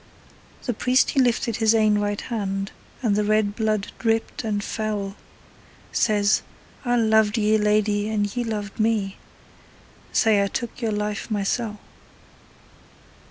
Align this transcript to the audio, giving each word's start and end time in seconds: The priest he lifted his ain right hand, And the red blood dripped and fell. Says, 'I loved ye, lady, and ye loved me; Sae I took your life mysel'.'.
The 0.63 0.73
priest 0.73 1.11
he 1.11 1.19
lifted 1.19 1.57
his 1.57 1.75
ain 1.75 1.99
right 1.99 2.19
hand, 2.19 2.71
And 3.03 3.15
the 3.15 3.23
red 3.23 3.55
blood 3.55 3.91
dripped 3.99 4.43
and 4.43 4.63
fell. 4.63 5.15
Says, 5.91 6.41
'I 6.83 6.95
loved 6.95 7.37
ye, 7.37 7.59
lady, 7.59 8.09
and 8.09 8.35
ye 8.35 8.43
loved 8.43 8.79
me; 8.79 9.17
Sae 10.11 10.43
I 10.43 10.47
took 10.47 10.81
your 10.81 10.91
life 10.91 11.29
mysel'.'. 11.29 11.77